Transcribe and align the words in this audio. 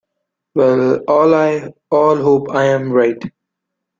We 0.55 0.63
all 0.63 2.15
hope 2.17 2.49
I 2.49 2.63
am 2.65 2.91
right. 2.91 3.21